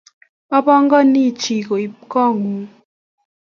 [0.57, 2.63] apangani chii koip kongung